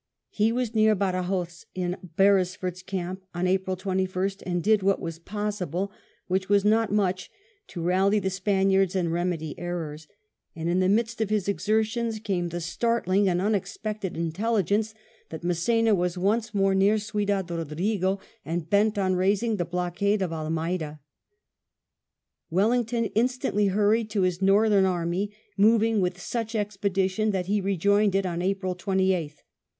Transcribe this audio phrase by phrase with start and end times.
[0.31, 5.91] He was near Badajos in Beresford's camp• on April 21st, and did what was possible,
[6.25, 7.29] which was not much,
[7.67, 10.07] to rally the Spaniards and remedy errors;
[10.55, 14.95] and in the midst of his exertions came the startling and i unexpected intelligence
[15.29, 20.23] that Mass^na was once more near i Ciudad Rodrigo, and bent on raising the blockade
[20.23, 20.99] of' Almeida.
[22.49, 28.15] Wellington instantly hurried to his northern | army, moving with such expedition that he rejoined
[28.15, 29.43] it I on April 28th.